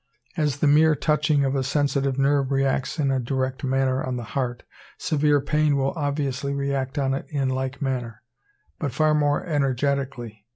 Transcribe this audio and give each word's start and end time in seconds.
As 0.35 0.57
the 0.57 0.65
mere 0.67 0.95
touching 0.95 1.45
of 1.45 1.53
a 1.55 1.63
sensitive 1.63 2.17
nerve 2.17 2.51
reacts 2.51 2.97
in 2.97 3.11
a 3.11 3.19
direct 3.19 3.63
manner 3.63 4.03
on 4.03 4.15
the 4.15 4.23
heart, 4.23 4.63
severe 4.97 5.39
pain 5.39 5.77
will 5.77 5.93
obviously 5.95 6.55
react 6.55 6.97
on 6.97 7.13
it 7.13 7.27
in 7.29 7.49
like 7.49 7.83
manner, 7.83 8.23
but 8.79 8.93
far 8.93 9.13
more 9.13 9.45
energetically. 9.45 10.43